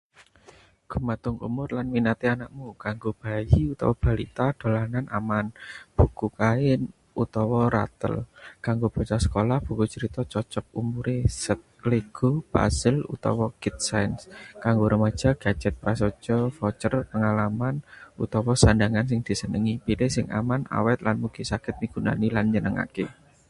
[0.91, 2.67] Gumantung umur lan minaté anakmu.
[2.83, 5.45] Kanggo bayi utawa balita: dolanan aman,
[5.97, 6.81] buku kain,
[7.23, 8.19] utawa rattle.
[8.65, 11.61] Kanggo bocah sekolah: buku cerita cocok umure, set
[11.91, 14.21] LEGO, puzzle, utawa kit sains.
[14.63, 17.75] Kanggo remaja: gadget prasaja, voucher pengalaman,
[18.23, 19.73] utawa sandhangan sing disenengi.
[19.85, 23.05] Pilih sing aman, awet, lan mugi saged migunani lan nyenengake.